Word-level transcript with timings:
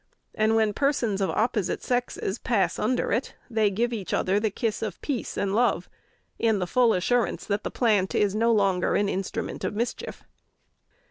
And 0.33 0.55
when 0.55 0.73
persons 0.73 1.21
of 1.21 1.29
opposite 1.29 1.83
sexes 1.83 2.39
pass 2.39 2.79
under 2.79 3.11
it, 3.11 3.35
they 3.51 3.69
give 3.69 3.93
each 3.93 4.15
other 4.15 4.39
the 4.39 4.49
kiss 4.49 4.81
of 4.81 4.99
peace 5.03 5.37
and 5.37 5.53
love, 5.53 5.87
in 6.39 6.57
the 6.57 6.65
full 6.65 6.95
assurance 6.95 7.45
that 7.45 7.63
the 7.63 7.69
plant 7.69 8.15
is 8.15 8.33
no 8.33 8.51
longer 8.51 8.95
an 8.95 9.07
instrument 9.07 9.63
of 9.63 9.75
mischief. 9.75 10.23